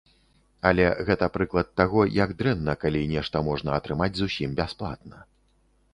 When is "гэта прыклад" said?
1.09-1.69